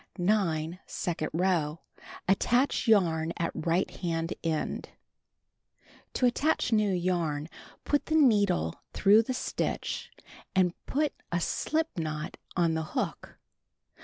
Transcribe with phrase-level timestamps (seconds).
[0.17, 0.79] 9.
[0.87, 1.79] Second row:
[2.27, 4.89] Attach yarn at right hand end.
[4.89, 7.47] Do not turn To Attach New Yarn
[7.85, 10.09] Put the needle through the stitch
[10.55, 13.37] and put a slip knot on the hook.